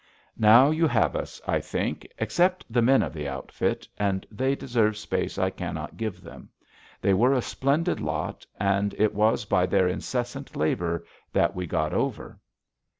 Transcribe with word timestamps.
Now 0.39 0.71
you 0.71 0.87
have 0.87 1.15
us, 1.15 1.39
I 1.45 1.59
think, 1.59 2.07
except 2.17 2.65
the 2.67 2.81
men 2.81 3.03
of 3.03 3.13
the 3.13 3.27
outfit, 3.27 3.87
and 3.99 4.25
they 4.31 4.55
deserve 4.55 4.97
space 4.97 5.37
I 5.37 5.51
cannot 5.51 5.95
give 5.95 6.21
them. 6.23 6.49
They 7.01 7.13
were 7.13 7.33
a 7.33 7.41
splendid 7.43 7.99
lot, 7.99 8.43
and 8.59 8.95
it 8.97 9.13
was 9.13 9.45
by 9.45 9.67
their 9.67 9.87
incessant 9.87 10.55
labor 10.55 11.05
that 11.33 11.53
we 11.53 11.67
got 11.67 11.93
over. 11.93 12.39